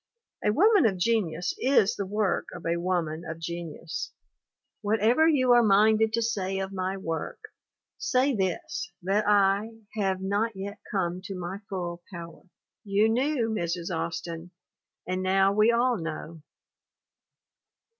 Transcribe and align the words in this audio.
A 0.43 0.51
Woman 0.51 0.87
of 0.87 0.97
Genius 0.97 1.53
is 1.59 1.95
the 1.95 2.07
work 2.07 2.47
of 2.55 2.65
a 2.65 2.77
woman 2.79 3.23
of 3.23 3.37
genius. 3.37 4.09
i 4.09 4.09
;6 4.09 4.09
THE 4.09 4.09
WOMEN 4.09 4.29
WHO 4.31 4.35
MAKE 4.41 4.41
OUR 4.49 4.81
NOVELS 4.81 4.81
"Whatever 4.81 5.27
you 5.29 5.51
are 5.51 5.63
minded 5.63 6.13
to 6.13 6.21
say 6.23 6.57
of 6.57 6.71
my 6.73 6.97
work 6.97 7.39
say 7.99 8.35
this 8.35 8.91
that 9.03 9.27
I... 9.27 9.69
have 9.93 10.19
not 10.19 10.55
yet 10.55 10.79
come 10.89 11.21
to 11.25 11.35
my 11.35 11.59
full 11.69 12.01
power." 12.11 12.41
You 12.83 13.09
knew, 13.09 13.49
Mrs. 13.51 13.95
Austin. 13.95 14.49
And 15.05 15.21
now 15.21 15.53
we 15.53 15.71
all 15.71 15.97
know. 15.97 16.41